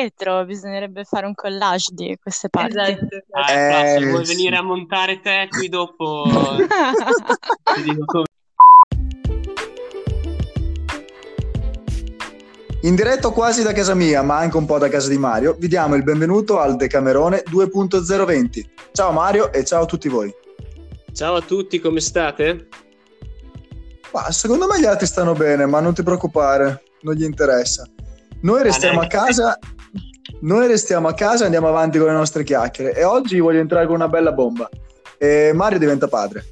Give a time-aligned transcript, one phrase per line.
[0.00, 2.76] dietro, bisognerebbe fare un collage di queste parti.
[2.78, 3.06] Esatto.
[3.32, 4.34] Ah, Eh, se vuoi sì.
[4.34, 6.24] venire a montare te qui dopo.
[12.82, 15.68] In diretto quasi da casa mia, ma anche un po' da casa di Mario, vi
[15.68, 18.64] diamo il benvenuto al Decamerone 2.020.
[18.92, 20.32] Ciao Mario e ciao a tutti voi.
[21.12, 22.68] Ciao a tutti, come state?
[24.12, 27.86] Ma secondo me gli altri stanno bene, ma non ti preoccupare, non gli interessa.
[28.42, 29.58] Noi restiamo a neanche- casa,
[30.40, 32.94] noi restiamo a casa e andiamo avanti con le nostre chiacchiere.
[32.94, 34.68] E oggi voglio entrare con una bella bomba.
[35.18, 36.44] E Mario diventa padre.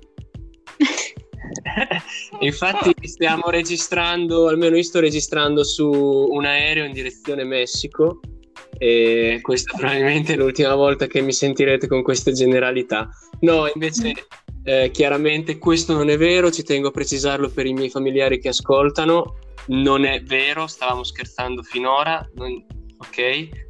[2.41, 8.21] Infatti stiamo registrando, almeno io sto registrando su un aereo in direzione Messico
[8.77, 13.09] e questa probabilmente è l'ultima volta che mi sentirete con queste generalità.
[13.41, 14.27] No, invece
[14.65, 18.49] eh, chiaramente questo non è vero, ci tengo a precisarlo per i miei familiari che
[18.49, 22.65] ascoltano, non è vero, stavamo scherzando finora, non-
[22.99, 23.67] ok?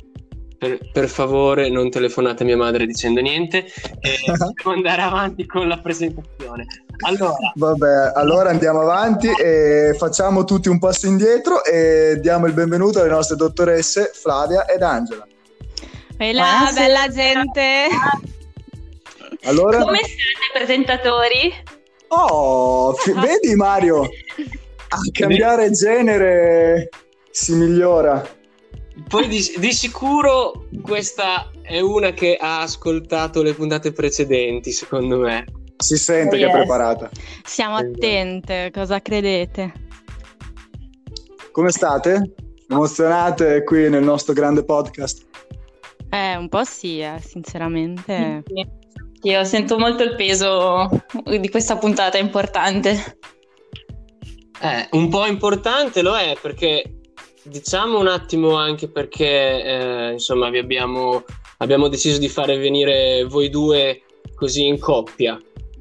[0.58, 3.58] Per, per favore non telefonate a mia madre dicendo niente
[4.00, 6.66] e devo andare avanti con la presentazione.
[7.06, 12.98] Allora, Vabbè, allora andiamo avanti e facciamo tutti un passo indietro e diamo il benvenuto
[12.98, 15.24] alle nostre dottoresse Flavia ed Angela.
[16.20, 16.72] E Buonasera.
[16.86, 17.86] bella gente!
[19.44, 21.54] Allora, Come state, presentatori?
[22.08, 26.88] oh, fi- vedi Mario, a cambiare genere
[27.30, 28.36] si migliora.
[29.06, 35.44] Poi di, di sicuro questa è una che ha ascoltato le puntate precedenti, secondo me.
[35.76, 36.56] Si sente che è Yes.
[36.56, 37.10] preparata.
[37.44, 39.72] Siamo attente, cosa credete?
[41.52, 42.34] Come state?
[42.68, 45.26] Emozionate qui nel nostro grande podcast?
[46.10, 48.42] Eh, un po' sì, eh, sinceramente.
[49.22, 50.88] Io sento molto il peso
[51.24, 53.18] di questa puntata importante.
[54.60, 56.97] Eh, un po' importante lo è perché
[57.48, 61.24] diciamo un attimo anche perché eh, insomma vi abbiamo,
[61.58, 64.02] abbiamo deciso di fare venire voi due
[64.34, 65.38] così in coppia.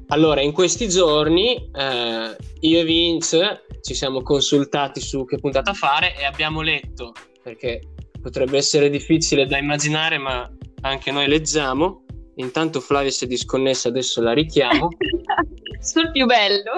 [0.08, 6.16] Allora, in questi giorni eh, io e Vince ci siamo consultati su che puntata fare
[6.18, 7.12] e abbiamo letto,
[7.42, 7.80] perché
[8.20, 10.50] potrebbe essere difficile da immaginare, ma
[10.80, 12.04] anche noi leggiamo.
[12.36, 14.88] Intanto Flavia si è disconnessa, adesso la richiamo.
[15.80, 16.72] Sul più bello.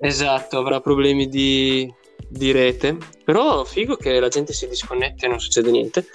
[0.00, 1.92] Esatto, avrà problemi di,
[2.28, 6.06] di rete, però figo che la gente si disconnette e non succede niente.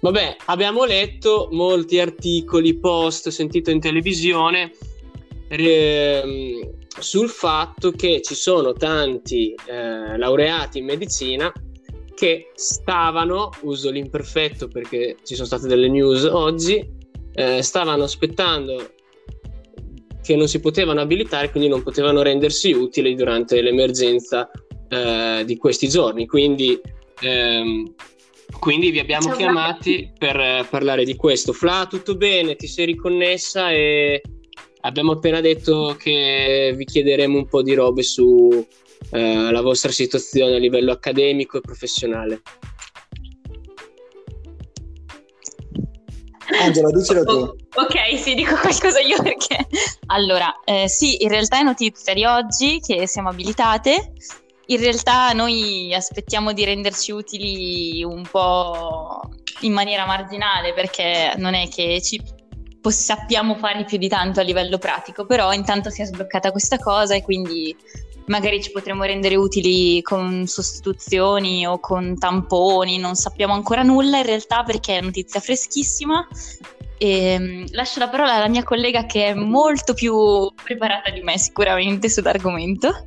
[0.00, 4.72] Vabbè, abbiamo letto molti articoli, post, sentito in televisione
[5.48, 11.52] ehm, sul fatto che ci sono tanti eh, laureati in medicina
[12.14, 16.84] che stavano, uso l'imperfetto perché ci sono state delle news oggi,
[17.34, 18.94] eh, stavano aspettando
[20.22, 24.50] che non si potevano abilitare, quindi non potevano rendersi utili durante l'emergenza
[24.92, 26.26] eh, di questi giorni.
[26.26, 26.78] Quindi,
[27.20, 27.94] ehm,
[28.60, 31.54] quindi vi abbiamo Ciao, chiamati per eh, parlare di questo.
[31.54, 32.56] Fla, tutto bene?
[32.56, 34.20] Ti sei riconnessa e
[34.82, 38.66] abbiamo appena detto che vi chiederemo un po' di robe su
[39.10, 42.42] eh, la vostra situazione a livello accademico e professionale.
[46.60, 47.60] Angela, dicela tu.
[47.74, 49.66] Ok, sì, dico qualcosa io perché...
[50.08, 54.12] Allora, eh, sì, in realtà è notizia di oggi che siamo abilitate.
[54.66, 59.20] In realtà noi aspettiamo di renderci utili un po'
[59.60, 62.20] in maniera marginale perché non è che ci
[62.90, 67.14] sappiamo fare più di tanto a livello pratico, però intanto si è sbloccata questa cosa
[67.14, 67.76] e quindi
[68.26, 74.26] magari ci potremo rendere utili con sostituzioni o con tamponi, non sappiamo ancora nulla in
[74.26, 76.26] realtà perché è notizia freschissima.
[76.98, 81.36] E, mm, lascio la parola alla mia collega che è molto più preparata di me
[81.36, 83.06] sicuramente sull'argomento.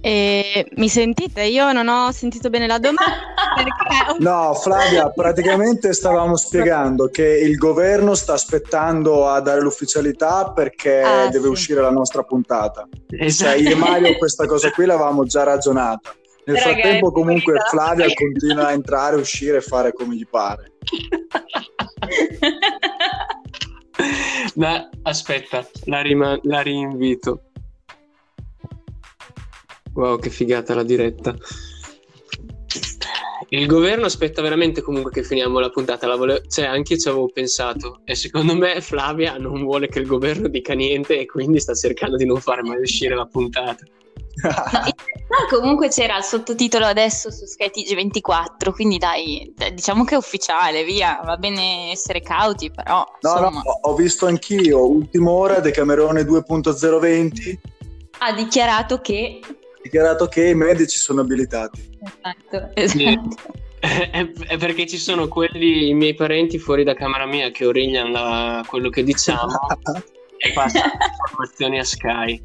[0.00, 1.42] E mi sentite?
[1.42, 7.56] Io non ho sentito bene la domanda perché No, Flavia, praticamente stavamo spiegando che il
[7.56, 11.50] governo sta aspettando a dare l'ufficialità perché Ah, deve sì.
[11.50, 12.86] uscire la nostra puntata.
[13.08, 13.58] Cioè, Esatto.
[13.58, 16.14] io e Mario questa cosa qui l'avevamo già ragionata.
[16.44, 17.70] Nel Raga, frattempo comunque verità.
[17.70, 20.74] Flavia continua a entrare, uscire e fare come gli pare.
[24.54, 27.42] Ma aspetta, la, rima- la rinvito.
[29.96, 31.34] Wow, che figata la diretta.
[33.48, 36.06] Il governo aspetta veramente comunque che finiamo la puntata.
[36.06, 38.00] La vole- Cioè, anche io ci avevo pensato.
[38.04, 42.16] E secondo me Flavia non vuole che il governo dica niente e quindi sta cercando
[42.16, 43.84] di non fare mai uscire la puntata.
[45.28, 50.18] No, realtà comunque c'era il sottotitolo adesso su Sky TG24, quindi dai, diciamo che è
[50.18, 55.60] ufficiale, via, va bene essere cauti, però No, no, insomma, ho visto anch'io, ultima ora,
[55.60, 57.54] Decamerone 2.020,
[58.18, 59.40] ha dichiarato che...
[59.86, 61.98] dichiarato che i medici sono abilitati.
[62.02, 63.36] Esatto, esatto.
[63.80, 68.10] è, è perché ci sono quelli, i miei parenti fuori da camera mia che origliano
[68.10, 69.58] la- quello che diciamo
[70.38, 72.42] e passano le informazioni a Sky.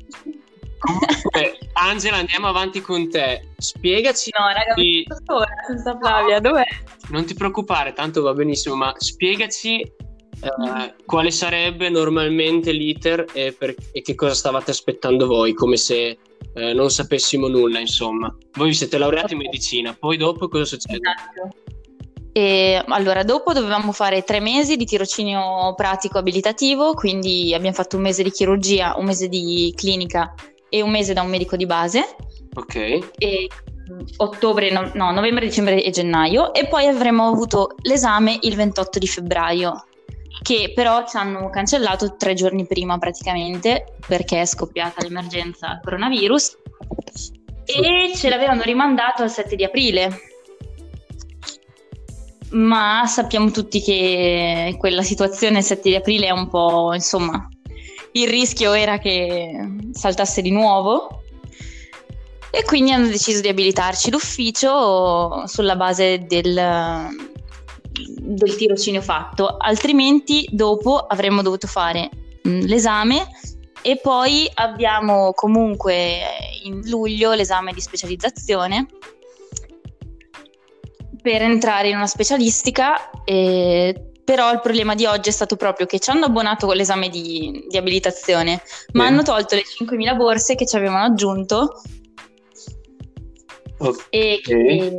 [0.78, 3.50] Comunque, Angela, andiamo avanti con te.
[3.58, 4.32] Spiegaci.
[4.38, 6.66] No, raga, sto ora senza Flavia, dov'è?
[7.10, 13.76] Non ti preoccupare, tanto va benissimo, ma spiegaci eh, quale sarebbe normalmente l'iter e, per-
[13.92, 16.18] e che cosa stavate aspettando voi, come se
[16.53, 18.36] eh, non sapessimo nulla, insomma.
[18.53, 21.00] Voi vi siete laureati in medicina, poi dopo cosa succede?
[21.09, 21.56] Esatto.
[22.33, 28.03] E, allora, dopo dovevamo fare tre mesi di tirocinio pratico abilitativo, quindi abbiamo fatto un
[28.03, 30.33] mese di chirurgia, un mese di clinica
[30.69, 32.15] e un mese da un medico di base.
[32.54, 32.75] Ok,
[33.18, 33.50] E
[33.88, 36.54] mh, ottobre, no, no, novembre, dicembre e gennaio.
[36.54, 39.86] E poi avremmo avuto l'esame il 28 di febbraio,
[40.42, 46.58] che però ci hanno cancellato tre giorni prima praticamente perché è scoppiata l'emergenza coronavirus
[47.66, 50.30] e ce l'avevano rimandato al 7 di aprile.
[52.52, 57.48] Ma sappiamo tutti che quella situazione il 7 di aprile è un po', insomma,
[58.14, 61.22] il rischio era che saltasse di nuovo
[62.50, 66.60] e quindi hanno deciso di abilitarci l'ufficio sulla base del,
[68.07, 72.09] del tirocinio fatto, altrimenti dopo avremmo dovuto fare
[72.44, 73.27] mh, l'esame
[73.81, 76.19] e poi abbiamo comunque
[76.63, 78.86] in luglio l'esame di specializzazione
[81.21, 86.00] per entrare in una specialistica, eh, però il problema di oggi è stato proprio che
[86.00, 88.62] ci hanno abbonato con l'esame di, di abilitazione,
[88.94, 89.09] ma Sì.
[89.12, 91.81] hanno tolto le 5.000 borse che ci avevano aggiunto
[93.80, 94.09] Ok.
[94.09, 94.97] che, e che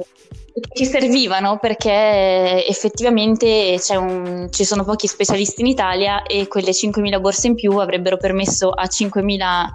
[0.74, 7.46] ci servivano perché effettivamente un- ci sono pochi specialisti in Italia e quelle 5.000 borse
[7.46, 9.70] in più avrebbero permesso a 5.000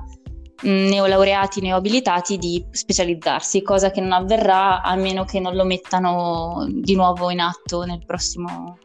[0.61, 6.65] mh, neolaureati neoabilitati di specializzarsi, cosa che non avverrà a meno che non lo mettano
[6.69, 8.77] di nuovo in atto nel prossimo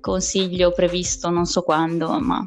[0.00, 2.46] consiglio previsto, non so quando, ma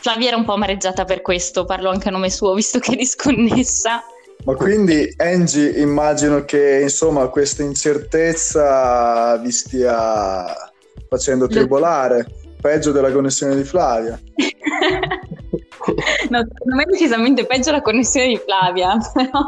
[0.00, 2.96] Flavia era un po' amareggiata per questo, parlo anche a nome suo visto che è
[2.96, 4.02] disconnessa.
[4.44, 10.46] Ma quindi Angie, immagino che insomma questa incertezza vi stia
[11.08, 12.26] facendo tribolare,
[12.60, 14.18] peggio della connessione di Flavia.
[16.30, 19.40] no, secondo me è decisamente peggio la connessione di Flavia, però...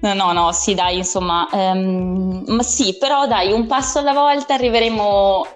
[0.00, 4.54] No, no, no, sì, dai, insomma, ehm, ma sì, però dai, un passo alla volta
[4.54, 5.46] arriveremo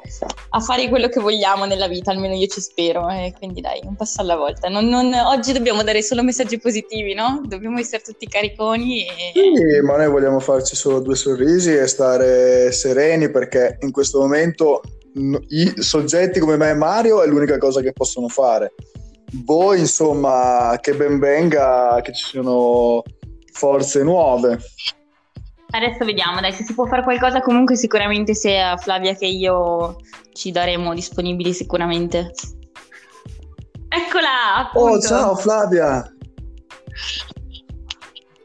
[0.51, 3.97] a fare quello che vogliamo nella vita, almeno io ci spero, e quindi dai, un
[3.97, 4.69] passo alla volta.
[4.69, 7.41] Non- non- oggi dobbiamo dare solo messaggi positivi, no?
[7.47, 9.33] Dobbiamo essere tutti cariconi e...
[9.33, 14.83] Sì, ma noi vogliamo farci solo due sorrisi e stare sereni perché in questo momento
[15.49, 18.75] i soggetti come me e Mario è l'unica cosa che possono fare.
[19.45, 23.03] Voi, insomma, che ben venga che ci siano
[23.55, 24.59] forze nuove.
[25.71, 29.97] Adesso vediamo, dai, se si può fare qualcosa comunque sicuramente sia Flavia che io
[30.33, 32.33] ci daremo disponibili sicuramente.
[33.89, 34.89] Eccola, appunto.
[34.89, 36.13] Oh, ciao Flavia!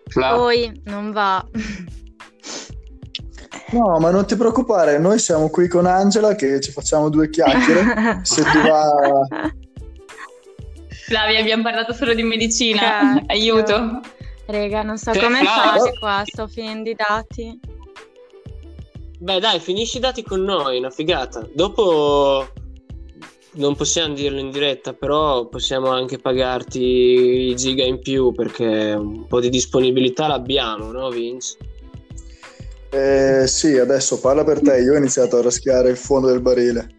[0.07, 1.45] Fla- Poi non va.
[3.71, 8.21] No, ma non ti preoccupare, noi siamo qui con Angela che ci facciamo due chiacchiere.
[8.23, 8.91] Se ti va...
[11.05, 12.79] Flavia, abbiamo parlato solo di medicina.
[12.79, 13.23] Cacchio.
[13.27, 14.01] Aiuto.
[14.49, 17.59] Rega, non so come fare qua, sto finendo i dati.
[19.19, 21.47] Beh, dai, finisci i dati con noi, una figata.
[21.53, 22.47] Dopo
[23.53, 29.27] non possiamo dirlo in diretta, però possiamo anche pagarti i giga in più perché un
[29.27, 31.55] po' di disponibilità l'abbiamo, no, Vince?
[32.89, 36.95] Eh, sì, adesso parla per te, io ho iniziato a raschiare il fondo del barile.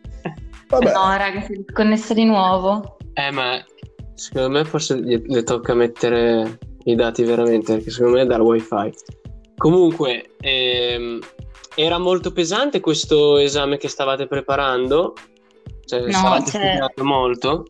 [0.68, 2.96] Vabbè, No, raga, si è disconnessa di nuovo.
[3.14, 3.60] Eh, ma
[4.14, 8.92] secondo me forse le tocca mettere i dati veramente, perché secondo me è dal wifi.
[9.56, 11.18] Comunque, ehm,
[11.75, 15.14] era molto pesante questo esame che stavate preparando?
[15.84, 17.64] Cioè, No, stavate studiando molto?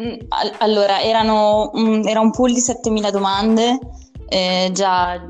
[0.00, 3.78] Mm, al- Allora, erano, mm, era un pool di 7000 domande,
[4.32, 5.22] eh, già,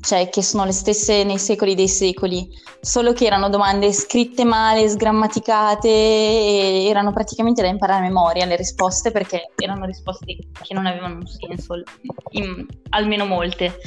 [0.00, 2.48] cioè, che sono le stesse nei secoli dei secoli,
[2.80, 8.56] solo che erano domande scritte male, sgrammaticate, e erano praticamente da imparare a memoria le
[8.56, 11.82] risposte, perché erano risposte che non avevano un senso,
[12.30, 13.78] in- almeno molte.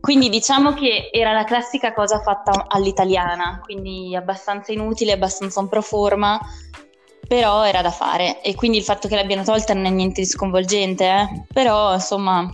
[0.00, 5.82] Quindi diciamo che era la classica cosa fatta all'italiana, quindi abbastanza inutile, abbastanza un pro
[5.82, 6.40] forma,
[7.26, 10.26] però era da fare e quindi il fatto che l'abbiano tolta non è niente di
[10.26, 11.44] sconvolgente, eh?
[11.52, 12.48] però insomma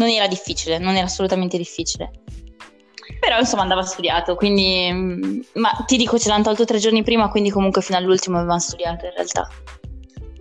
[0.00, 2.10] non era difficile, non era assolutamente difficile.
[3.20, 7.28] Però insomma andava studiato, quindi mm, ma ti dico ce l'hanno tolto tre giorni prima,
[7.28, 9.46] quindi comunque fino all'ultimo avevamo studiato in realtà.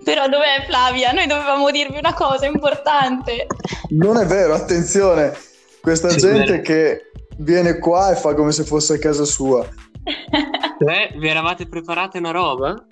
[0.01, 1.11] Però dov'è Flavia?
[1.11, 3.47] Noi dovevamo dirvi una cosa importante.
[3.89, 5.33] non è vero, attenzione,
[5.81, 9.67] questa Sì, gente che viene qua e fa come se fosse a casa sua.
[10.05, 12.85] Eh, vi eravate preparate una roba?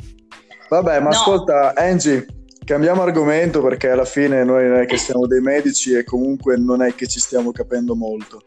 [0.69, 1.15] Vabbè, ma No.
[1.15, 2.25] ascolta, Angie,
[2.67, 6.81] cambiamo argomento perché alla fine noi non è che siamo dei medici e comunque non
[6.81, 8.41] è che ci stiamo capendo molto.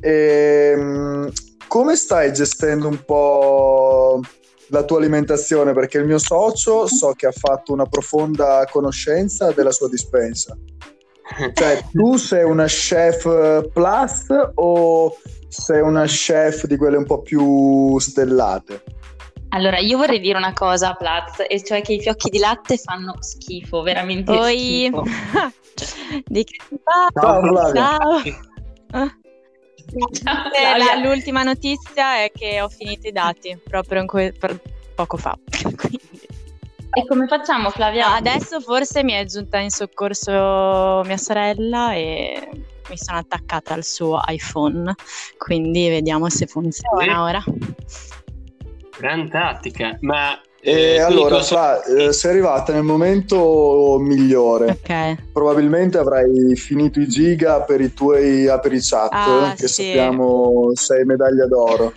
[0.00, 1.30] Ehm,
[1.68, 4.18] come stai gestendo un po'
[4.68, 5.74] la tua alimentazione?
[5.74, 10.56] Perché il mio socio so che ha fatto una profonda conoscenza della sua dispensa.
[11.52, 14.24] Cioè, tu sei una chef plus
[14.54, 15.16] o
[15.48, 18.82] sei una chef di quelle un po' più stellate?
[19.54, 22.76] Allora, io vorrei dire una cosa a Platz, e cioè che i fiocchi di latte
[22.76, 24.90] fanno schifo, veramente Poi...
[24.90, 25.02] schifo.
[26.26, 27.72] Di che si parla?
[27.72, 28.22] Ciao.
[28.22, 28.22] Ciao.
[30.12, 34.34] Ciao, Eh, la- l'ultima notizia è che ho finito i dati proprio in que-
[34.94, 35.36] poco fa.
[36.96, 38.14] E come facciamo, Flavia?
[38.14, 42.48] Adesso forse mi è giunta in soccorso mia sorella e
[42.88, 44.94] mi sono attaccata al suo iPhone.
[45.36, 47.08] Quindi vediamo se funziona Sì.
[47.10, 47.44] ora.
[48.98, 50.40] Gran tattica, ma...
[50.66, 54.70] E eh, allora, quindi Fra, eh, sei arrivata nel momento migliore.
[54.70, 55.16] Ok.
[55.30, 59.84] Probabilmente avrai finito i giga per i tuoi aperichat, Ah, che sì.
[59.84, 61.92] sappiamo sei medaglia d'oro.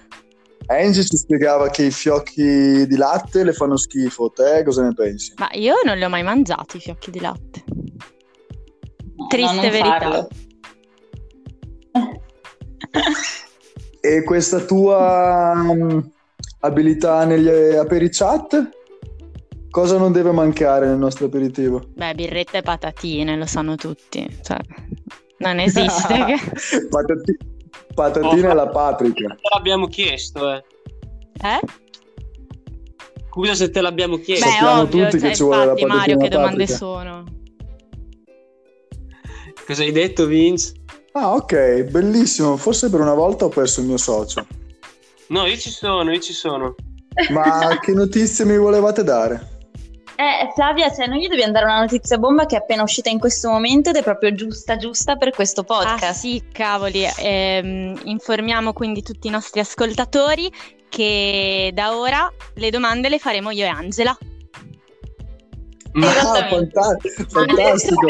[0.66, 4.32] Angie ci spiegava che i fiocchi di latte le fanno schifo.
[4.32, 5.34] Te cosa ne pensi?
[5.38, 7.63] Ma io non li ho mai mangiati i fiocchi di latte.
[9.16, 10.00] No, triste no, verità.
[10.00, 10.27] farlo.
[14.01, 16.00] E questa tua mm,
[16.59, 18.69] abilità negli aperichat?
[19.69, 21.81] Cosa non deve mancare nel nostro aperitivo?
[21.93, 24.25] Beh, birrette e patatine, lo sanno tutti.
[24.41, 24.57] Cioè,
[25.39, 26.13] non esiste.
[26.25, 27.37] che- Patati-
[27.93, 28.51] patatine Oh.
[28.51, 29.27] alla paprika.
[29.29, 30.63] te l'abbiamo chiesto, eh.
[31.41, 31.59] Eh?
[33.29, 34.45] Scusa se te l'abbiamo chiesto.
[34.45, 36.77] Beh, Sappiamo ovvio, tutti cioè, che ci vuole la infatti, Mario, patatina che domande paprika.
[36.77, 37.23] sono?
[39.67, 40.71] Cosa hai detto, Vince?
[41.11, 42.57] Ah, ok, bellissimo.
[42.57, 44.45] Forse per una volta ho perso il mio socio.
[45.29, 46.75] No, io ci sono, io ci sono.
[47.29, 49.55] Ma che notizie mi volevate dare?
[50.15, 53.19] Eh, Flavia, cioè, noi gli dobbiamo dare una notizia bomba che è appena uscita in
[53.19, 56.03] questo momento ed è proprio giusta, giusta per questo podcast.
[56.03, 60.51] Ah sì, cavoli, ehm, informiamo quindi tutti i nostri ascoltatori
[60.89, 64.17] che da ora le domande le faremo io e Angela.
[65.94, 66.79] Ah, Esattamente.
[66.79, 66.98] fanta-
[67.29, 68.08] fantastico,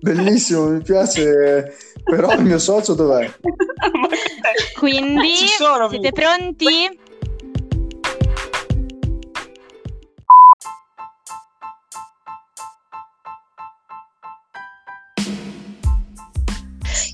[0.00, 1.76] bellissimo, mi piace.
[2.04, 3.30] Però il mio socio dov'è?
[4.78, 6.20] Quindi sono, siete Vince.
[6.20, 7.00] pronti?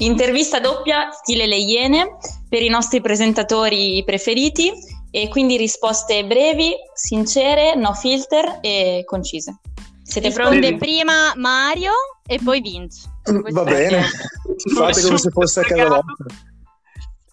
[0.00, 2.17] Intervista doppia, stile Le Iene,
[2.49, 4.73] per i nostri presentatori preferiti
[5.11, 9.59] e quindi risposte brevi, sincere, no filter e concise.
[10.03, 10.77] Siete Risponde pronti?
[10.77, 11.93] prima Mario
[12.27, 13.03] e poi Vince.
[13.50, 14.03] Va bene,
[14.75, 16.47] fate come se fosse a casa vostra.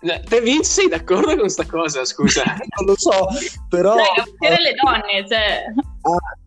[0.01, 2.43] Eh, Te Vince sei d'accordo con sta cosa, scusa?
[2.77, 3.27] Non lo so,
[3.69, 3.95] però...
[3.95, 5.63] Dai, le donne, cioè...
[6.01, 6.37] Ah,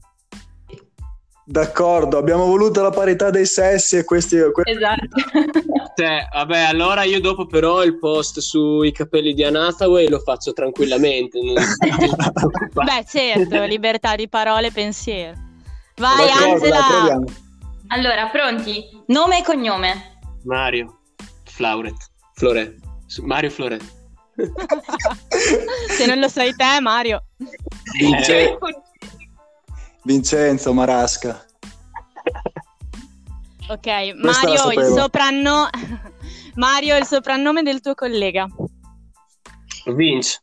[1.51, 4.37] D'accordo, abbiamo voluto la parità dei sessi e questi...
[4.53, 5.17] que- Esatto.
[5.97, 11.39] Cioè, vabbè, allora io dopo però il post sui capelli di Anataway lo faccio tranquillamente.
[11.41, 11.55] non-
[12.85, 15.37] Beh, certo, libertà di parole e pensiero.
[15.97, 17.19] Vai D'accordo, Angela!
[17.89, 18.85] Allora, pronti?
[19.07, 20.19] Nome e cognome.
[20.45, 20.99] Mario
[21.45, 21.97] Flauret,
[22.35, 22.75] Floret,
[23.23, 23.83] Mario Floret.
[25.89, 27.25] Se non lo sai te, Mario.
[27.99, 28.59] Vince- Eh,
[30.09, 31.45] Vincenzo Marasca.
[33.71, 33.87] Ok,
[34.17, 34.97] Mario, il sapevo.
[34.97, 35.69] soprannome
[36.57, 38.49] Mario, il soprannome del tuo collega.
[39.95, 40.41] Vince,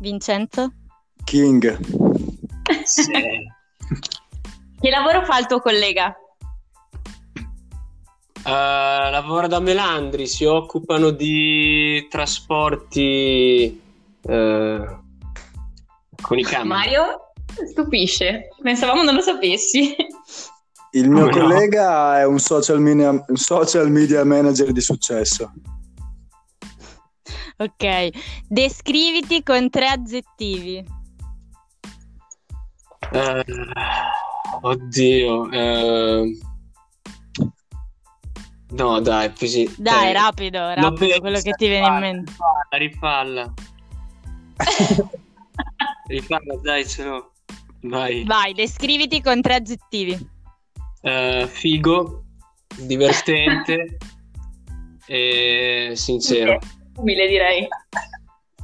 [0.00, 0.72] Vincenzo?
[1.22, 1.78] King.
[2.82, 3.12] sì.
[4.80, 6.12] Che lavoro fa il tuo collega?
[8.44, 13.80] Eh, lavora da Melandri, si occupano di trasporti
[14.20, 15.02] eh,
[16.24, 16.66] con i camion.
[16.66, 17.32] Mario?
[17.70, 18.48] Stupisce.
[18.62, 19.94] Pensavamo non lo sapessi.
[20.92, 21.46] Il mio Come no?
[21.46, 25.52] collega è un social media, un social media manager di successo.
[27.56, 28.08] Ok,
[28.48, 30.84] descriviti con tre aggettivi.
[33.12, 33.44] Eh,
[34.62, 35.50] oddio.
[35.50, 36.38] eh,
[38.70, 39.72] no, dai, così.
[39.76, 42.32] Dai, cioè, rapido, rapido, quello che ti viene in mente.
[42.70, 43.52] Rifalla,
[44.56, 45.14] rifalla,
[46.62, 47.32] dai, ce l'ho.
[47.82, 48.24] Vai.
[48.24, 50.30] Vai, descriviti con tre aggettivi.
[51.02, 52.24] Eh, figo,
[52.76, 53.98] divertente
[55.06, 56.58] e sincero.
[56.96, 57.68] Umile direi.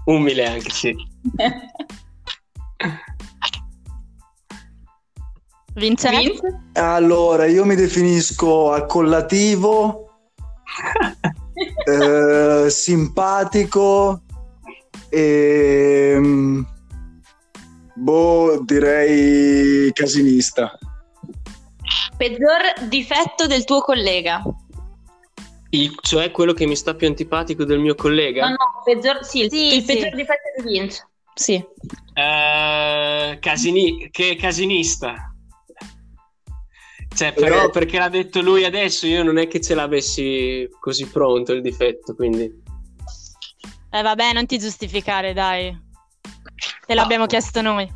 [0.06, 0.94] Umile anche, sì.
[5.74, 6.18] Vincenzo?
[6.18, 6.60] Vince?
[6.74, 10.10] Allora, io mi definisco accollativo,
[11.84, 14.22] eh, simpatico
[15.08, 16.62] e mm,
[18.00, 20.78] boh, direi casinista.
[22.16, 24.42] Peggior difetto del tuo collega.
[25.70, 28.48] Il- cioè quello che mi sta più antipatico del mio collega?
[28.48, 29.86] No, no, peggior, sì, il, Sì, il sì.
[29.86, 31.08] peggior difetto di Vince.
[31.34, 31.64] Sì.
[32.14, 35.32] Eh, casini- che casinista.
[37.14, 37.70] Cioè, però Eh.
[37.70, 42.14] perché l'ha detto lui adesso, io non è che ce l'avessi così pronto il difetto,
[42.14, 42.52] quindi...
[43.92, 45.88] Eh vabbè, non ti giustificare, dai.
[46.90, 47.88] Te l'abbiamo chiesto noi.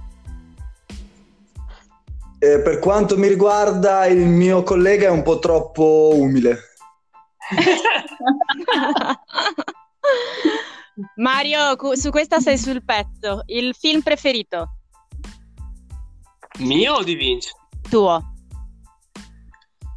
[2.38, 6.60] Eh, per quanto mi riguarda, il mio collega è un po' troppo umile.
[11.16, 13.42] Mario, su questa sei sul pezzo.
[13.46, 14.76] Il film preferito
[16.60, 17.50] Mio o di Vince?
[17.90, 18.32] tuo?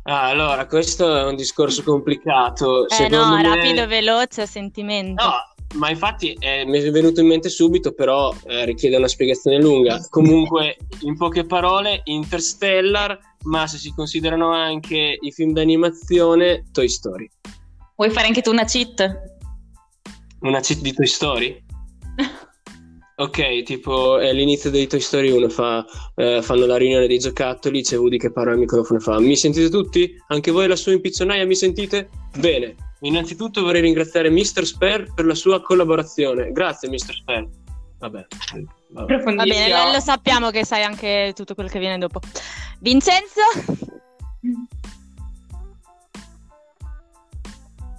[0.06, 2.88] Ah, allora, questo è un discorso complicato.
[2.88, 5.24] Eh Secondo no, me- rapido, veloce, sentimento.
[5.24, 5.34] No,
[5.76, 10.06] ma infatti eh, mi è venuto in mente subito, però eh, richiede una spiegazione lunga.
[10.10, 17.30] Comunque, in poche parole, Interstellar, ma se si considerano anche i film d'animazione, Toy Story.
[17.96, 19.36] Vuoi fare anche tu una cheat?
[20.42, 21.66] Una cheat di Toy Story?
[23.20, 25.84] Ok, tipo è l'inizio di Toy Story 1, fa,
[26.14, 29.36] eh, fanno la riunione dei giocattoli, c'è Woody che parla al microfono e fa Mi
[29.36, 30.16] sentite tutti?
[30.28, 32.10] Anche voi la sua impiccionaia mi sentite?
[32.38, 34.64] Bene, innanzitutto vorrei ringraziare Mr.
[34.66, 36.52] Sper per la sua collaborazione.
[36.52, 37.14] Grazie Mr.
[37.16, 37.48] Sper.
[37.98, 38.28] Vabbè,
[38.90, 39.24] vabbè.
[39.24, 42.20] Va bene, lo sappiamo che sai anche tutto quello che viene dopo.
[42.82, 43.42] Vincenzo?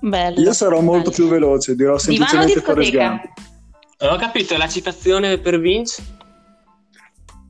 [0.01, 0.41] Bello.
[0.41, 1.23] Io sarò molto Bello.
[1.23, 3.33] più veloce, dirò semplicemente Forrest discoteca?
[4.01, 6.05] Ho capito, la citazione per Vince?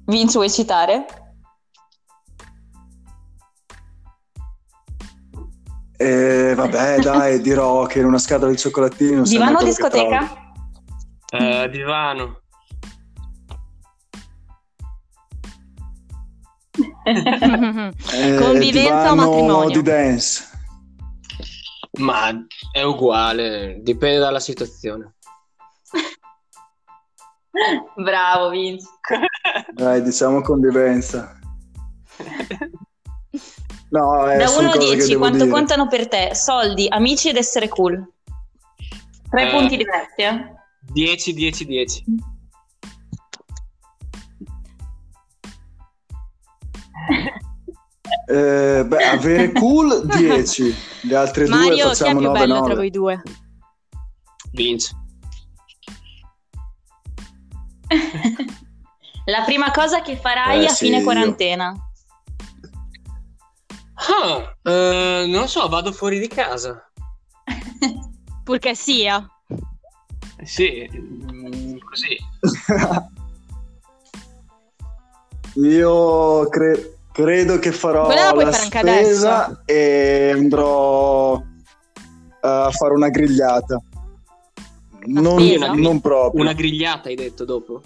[0.07, 1.05] Vince, vuoi citare?
[5.99, 10.53] Eh, vabbè, dai, dirò che in una scatola di cioccolatini non sai Divano o discoteca?
[11.31, 12.41] Eh, divano.
[17.05, 19.71] Eh, Convivenza o divano matrimonio?
[19.71, 20.45] di dance.
[21.99, 22.31] Ma
[22.73, 25.17] è uguale, dipende dalla situazione.
[27.97, 28.87] Bravo, Vince.
[29.73, 31.39] Dai, diciamo convivenza.
[33.91, 35.51] No, eh, da sono 1 a cose che 10, devo quanto dire.
[35.51, 36.35] contano per te?
[36.35, 38.13] Soldi, amici ed essere cool.
[39.31, 39.51] Tre Eh.
[39.51, 40.53] punti diversi, eh?
[40.93, 42.05] 10, 10, 10.
[48.31, 52.55] Eh, beh, avere cool 10, le altre due Mario, chi è facciamo più 9 bello
[52.55, 52.75] tra 9.
[52.75, 53.23] voi due?
[54.53, 54.97] Vince.
[59.27, 61.75] La prima cosa che farai Eh, a sì, fine quarantena.
[63.95, 66.91] Ah, eh, non lo so, vado fuori di casa.
[68.45, 69.27] Purché sia.
[70.37, 72.17] Eh, Sì, mm, così.
[75.57, 81.43] Io cre- credo che farò Quella la la spesa e andrò eh,
[82.41, 83.81] a fare una grigliata.
[85.07, 85.73] Non, spesa?
[85.73, 86.43] non proprio.
[86.43, 87.83] Una grigliata hai detto dopo?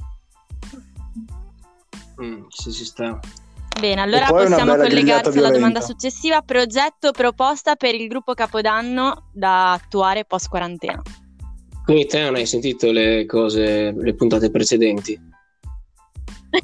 [2.23, 3.19] Mm, sì, si sta.
[3.79, 6.43] Bene, allora possiamo collegarci alla domanda successiva.
[6.43, 11.03] Progetto proposta per il gruppo Capodanno da attuare post quarantena.
[11.85, 15.19] Quindi te non hai sentito le cose, le puntate precedenti?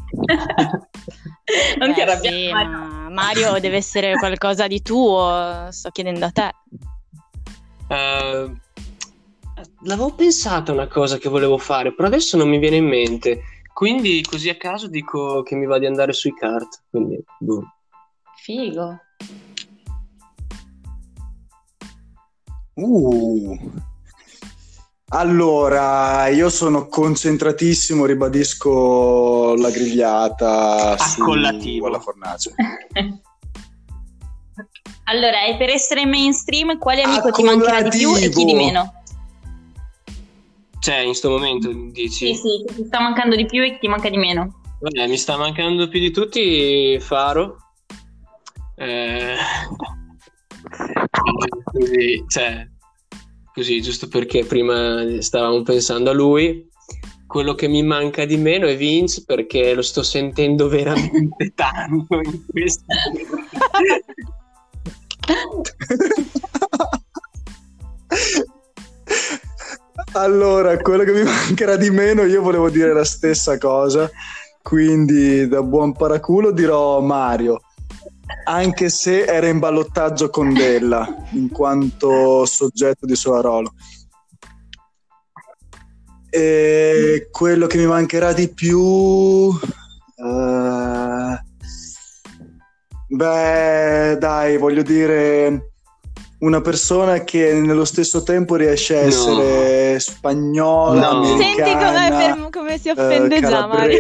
[1.79, 2.37] non ti Beh, arrabbiare.
[2.37, 2.71] sì, Mario.
[2.71, 5.67] ma Mario deve essere qualcosa di tuo.
[5.71, 6.51] Sto chiedendo a te.
[7.89, 8.53] Eh,
[9.83, 13.43] l'avevo pensata una cosa che volevo fare, però adesso non mi viene in mente.
[13.73, 16.83] Quindi così a caso dico che mi va di andare sui kart.
[16.91, 17.63] Quindi, boh.
[18.37, 19.01] Figo.
[22.75, 23.73] Uh.
[25.11, 31.87] Allora, io sono concentratissimo, ribadisco la grigliata su- Accollativo.
[31.87, 32.53] alla fornace.
[35.05, 38.98] allora, e per essere mainstream, quale amico ti mancherà di più e chi di meno?
[40.89, 42.35] Cioè, in sto momento dici...
[42.35, 44.63] Sì, sì, chi ti sta mancando di più e chi ti manca di meno.
[44.81, 47.59] Vabbè, mi sta mancando più di tutti Faro.
[48.75, 49.35] Eh,
[51.65, 52.67] così, cioè,
[53.53, 56.67] così, giusto perché prima stavamo pensando a lui.
[57.27, 62.47] Quello che mi manca di meno è Vince perché lo sto sentendo veramente tanto in
[62.47, 62.85] questo.
[70.19, 74.11] Allora, quello che mi mancherà di meno, io volevo dire la stessa cosa,
[74.63, 77.61] quindi da buon paraculo dirò Mario.
[78.45, 83.73] anche se era in ballottaggio con Della in quanto soggetto di Soarolo.
[86.31, 89.59] E quello che mi mancherà di più, uh,
[93.07, 95.68] beh, dai, voglio dire
[96.41, 99.99] una persona che nello stesso tempo riesce a essere no.
[99.99, 101.37] spagnola, no.
[101.37, 103.99] Senti come, come si offende uh, già Mario.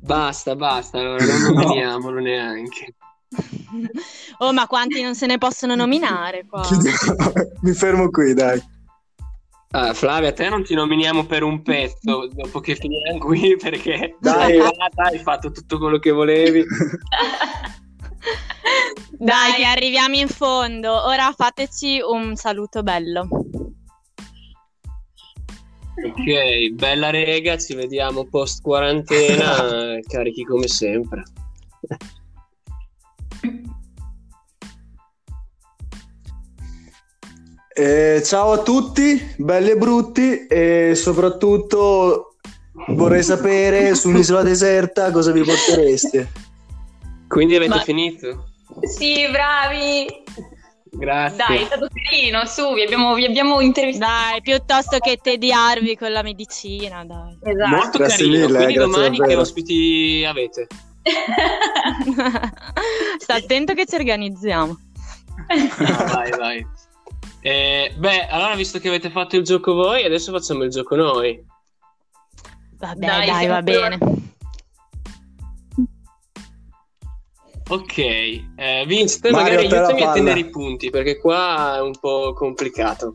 [0.00, 2.94] basta, basta, allora non nominiamolo neanche.
[4.40, 6.62] Oh, ma quanti non se ne possono nominare qua?
[7.60, 8.62] Mi fermo qui, dai.
[9.72, 14.58] Ah, Flavia, te non ti nominiamo per un pezzo dopo che finiamo qui perché dai,
[14.60, 16.64] hai fatto tutto quello che volevi.
[19.20, 21.06] Dai, che arriviamo in fondo.
[21.06, 23.28] Ora fateci un saluto bello.
[26.04, 31.24] Ok, bella rega, ci vediamo post quarantena, carichi come sempre.
[37.74, 42.36] Eh, ciao a tutti, belli e brutti e soprattutto
[42.90, 46.28] vorrei sapere su un'isola deserta cosa vi portereste.
[47.26, 47.80] Quindi avete Ma...
[47.80, 48.47] finito?
[48.82, 50.06] Sì, bravi.
[50.90, 51.44] Grazie.
[51.46, 54.10] Dai, è stato carino, su, vi abbiamo, vi abbiamo intervistato.
[54.10, 57.38] Dai, piuttosto che tediarvi con la medicina, dai.
[57.42, 57.76] Esatto.
[57.76, 59.26] Molto grazie carino, mille, quindi domani davvero.
[59.26, 60.66] che ospiti avete?
[63.18, 64.66] Sta attento che ci organizziamo.
[64.66, 66.66] No, vai, vai.
[67.40, 71.44] Eh, beh, allora visto che avete fatto il gioco voi, adesso facciamo il gioco noi.
[72.78, 73.98] Vabbè, dai, dai va bene.
[77.70, 81.98] Ok, eh, Vince, te Mario, magari aiutami a tenere i punti perché qua è un
[81.98, 83.14] po' complicato.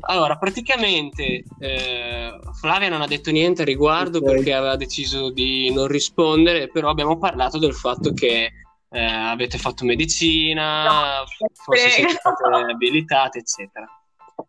[0.00, 4.34] Allora, praticamente eh, Flavia non ha detto niente a riguardo okay.
[4.34, 8.52] perché aveva deciso di non rispondere, però abbiamo parlato del fatto che
[8.90, 13.86] eh, avete fatto medicina, no, forse siete state abilitate, eccetera.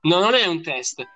[0.01, 1.07] No, non è un test.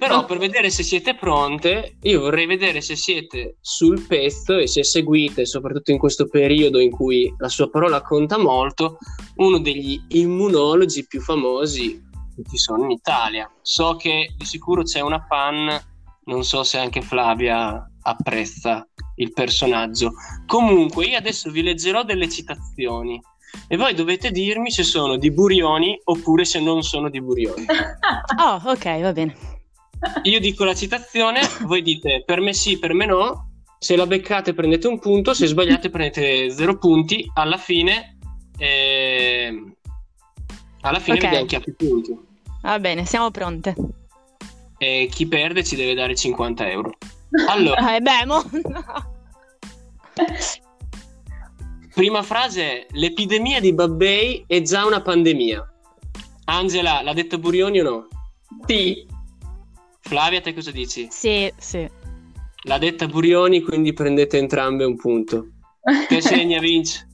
[0.00, 4.82] Però per vedere se siete pronte, io vorrei vedere se siete sul pezzo e se
[4.82, 8.96] seguite, soprattutto in questo periodo in cui la sua parola conta molto,
[9.36, 12.02] uno degli immunologi più famosi
[12.34, 13.52] che ci sono in Italia.
[13.60, 15.78] So che di sicuro c'è una fan,
[16.24, 20.14] non so se anche Flavia apprezza il personaggio.
[20.46, 23.20] Comunque, io adesso vi leggerò delle citazioni
[23.68, 27.66] e voi dovete dirmi se sono di Burioni oppure se non sono di Burioni.
[28.40, 29.58] oh, ok, va bene.
[30.22, 33.48] Io dico la citazione, voi dite per me sì, per me no.
[33.78, 37.30] Se la beccate prendete un punto, se sbagliate prendete zero punti.
[37.34, 38.18] Alla fine,
[38.58, 39.74] eh,
[40.82, 41.28] alla fine okay.
[41.28, 42.18] vediamo chi ha più punti.
[42.62, 43.74] Va bene, siamo pronte.
[44.78, 46.92] E chi perde ci deve dare 50 euro.
[47.48, 48.42] Allora, eh beh, mo...
[48.50, 49.18] no.
[51.94, 55.66] prima frase: l'epidemia di Babbei è già una pandemia.
[56.46, 58.08] Angela, l'ha detto Burioni o no?
[58.66, 59.09] Sì.
[60.10, 61.06] Flavia, te cosa dici?
[61.08, 61.88] Sì, sì.
[62.64, 65.50] L'ha detta Burioni, quindi prendete entrambe un punto.
[66.08, 67.06] Che segna Vince?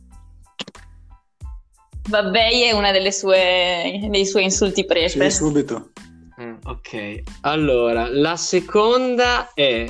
[2.09, 5.31] Vabbè, è una delle sue, dei suoi insulti preferiti.
[5.31, 5.91] Sì, subito.
[6.41, 9.87] Mm, ok, allora, la seconda è...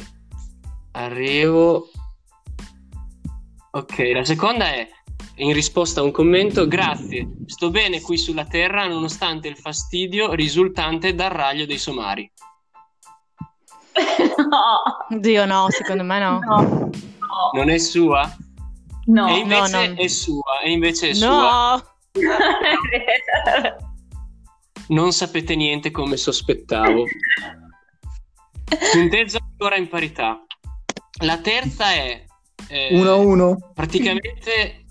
[0.90, 1.88] Arrivo...
[3.70, 4.88] Ok, la seconda è
[5.36, 11.14] in risposta a un commento, grazie, sto bene qui sulla Terra nonostante il fastidio risultante
[11.14, 12.28] dal raglio dei somari.
[14.48, 15.18] No.
[15.18, 16.38] Dio no, secondo me no.
[16.40, 16.60] no.
[16.60, 16.90] no.
[17.52, 18.34] Non è sua?
[19.06, 19.28] No.
[19.28, 21.18] E invece no, è sua, e invece è no.
[21.18, 21.96] sua.
[24.88, 27.04] non sapete niente come sospettavo.
[28.92, 30.44] Punteggio ancora in parità.
[31.22, 32.24] La terza è...
[32.90, 33.72] 1 a 1.
[33.74, 34.84] Praticamente...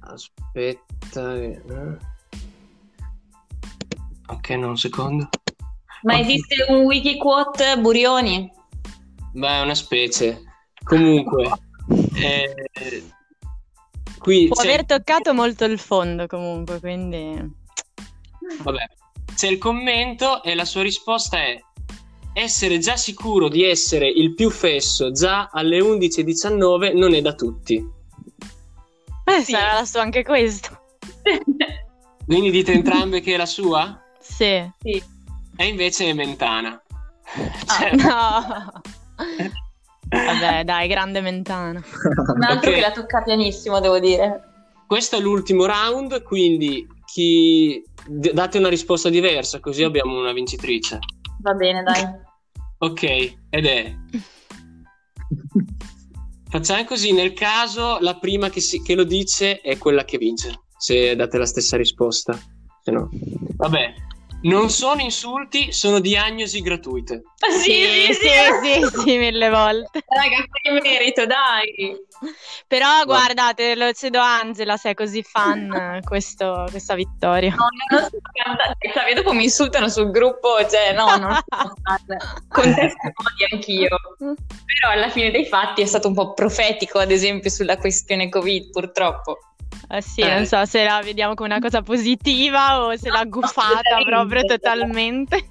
[0.00, 1.34] Aspetta...
[1.34, 1.60] Eh.
[4.28, 5.28] Ok, no, un secondo.
[6.02, 8.50] Ma esiste un wiki quote Burioni?
[9.32, 10.42] Beh, è una specie.
[10.84, 11.50] Comunque,
[12.14, 12.68] eh,
[14.18, 14.68] qui può c'è...
[14.68, 17.56] aver toccato molto il fondo comunque, quindi...
[18.62, 18.88] Vabbè,
[19.34, 21.60] c'è il commento e la sua risposta è
[22.32, 27.74] essere già sicuro di essere il più fesso già alle 11.19 non è da tutti.
[29.24, 29.52] Eh, sì.
[29.52, 30.80] sarà la sua anche questo.
[32.24, 34.00] Quindi dite entrambe che è la sua?
[34.20, 34.70] Sì.
[34.78, 35.16] sì.
[35.60, 36.80] E invece è Mentana.
[37.66, 37.96] Ah, cioè...
[37.96, 38.72] No.
[40.08, 41.82] Vabbè, dai, grande Mentana.
[42.36, 42.74] Un altro okay.
[42.74, 44.40] che la tocca pianissimo, devo dire.
[44.86, 47.82] Questo è l'ultimo round, quindi chi...
[48.06, 51.00] date una risposta diversa, così abbiamo una vincitrice.
[51.40, 52.04] Va bene, dai.
[52.78, 53.02] Ok,
[53.50, 53.96] ed è...
[56.48, 60.66] Facciamo così, nel caso la prima che, si- che lo dice è quella che vince,
[60.76, 62.38] se date la stessa risposta.
[62.80, 63.10] Se no.
[63.56, 64.06] Vabbè,
[64.42, 67.22] non sono insulti, sono diagnosi gratuite.
[67.62, 68.28] Sì, sì,
[68.62, 70.02] sì, sì, mille volte.
[70.06, 71.96] Raga, che merito, dai.
[72.66, 77.50] Però guarda, te lo cedo a Angela se è così fan questo- questa vittoria.
[77.54, 82.16] No, non cantando, cioè, dopo mi insultano sul gruppo, cioè no, non fan.
[82.48, 83.96] Contesto modi anch'io.
[84.18, 88.70] Però alla fine dei fatti è stato un po' profetico, ad esempio, sulla questione Covid,
[88.70, 89.38] purtroppo.
[89.88, 90.34] Eh sì, Eh.
[90.34, 95.48] non so se la vediamo come una cosa positiva o se l'ha guffata proprio totalmente.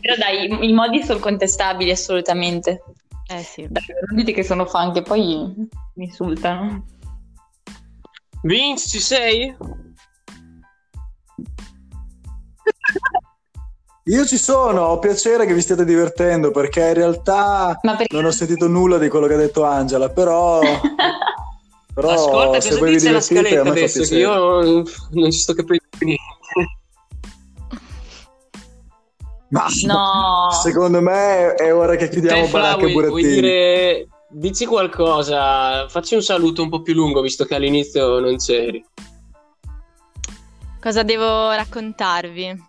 [0.00, 2.82] Però dai, i, modi sono contestabili assolutamente.
[3.28, 3.66] Eh sì.
[3.68, 6.84] Dai, non dite che sono fan, che poi mi insultano.
[8.42, 9.54] Vince, ci sei?
[14.04, 18.06] Io ci sono, ho piacere che vi stiate divertendo perché in realtà perché...
[18.16, 20.60] non ho sentito nulla di quello che ha detto Angela, però,
[22.00, 24.02] però Ascolta, se cosa voi vi dice la divertite a adesso?
[24.02, 26.22] Che io non, non ci sto capendo niente.
[29.48, 30.48] Ma No.
[30.62, 33.40] secondo me è ora che chiudiamo Te, Fla, baracca e vuoi, vuoi burattini.
[33.40, 34.08] dire...
[34.30, 38.84] Dici qualcosa, facci un saluto un po' più lungo visto che all'inizio non c'eri.
[40.80, 42.66] Cosa devo raccontarvi?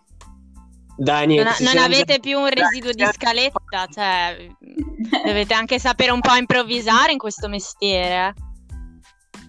[0.96, 1.62] Dai, niente.
[1.62, 3.60] non non avete già- più un residuo di scaletta,
[3.92, 4.48] cioè
[5.24, 8.34] dovete anche sapere un po' improvvisare in questo mestiere.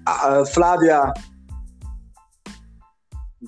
[0.03, 0.39] Eh.
[0.39, 1.11] Ah, Flavia,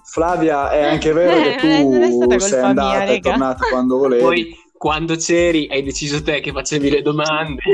[0.03, 3.29] Flavia, è anche vero che Eh, tu colpa sei mia, andata e raga.
[3.29, 4.21] tornata quando volevi.
[4.23, 7.61] Poi quando c'eri hai deciso te che facevi le domande.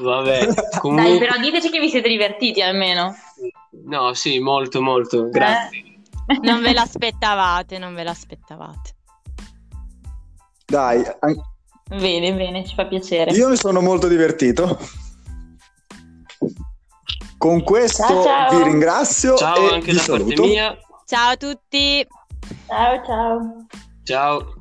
[0.00, 1.18] Vabbè, Dai, comunque...
[1.18, 3.14] però diteci che vi siete divertiti almeno.
[3.84, 5.28] No, sì, molto, molto.
[5.30, 5.84] Grazie.
[6.42, 8.94] Non ve l'aspettavate, non ve l'aspettavate.
[10.66, 11.40] Dai, an-
[11.88, 13.30] Bene, bene, ci fa piacere.
[13.32, 14.78] io mi sono molto divertito.
[17.38, 18.56] Con questo Ciao, ciao.
[18.56, 20.42] vi ringrazio Ciao e anche vi da parte saluto.
[20.44, 20.76] mia.
[21.04, 22.06] Ciao a tutti!
[22.66, 23.66] Ciao, ciao.
[24.02, 24.54] Ciao.